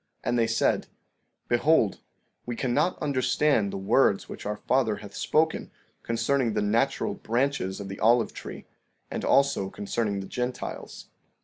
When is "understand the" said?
3.03-3.77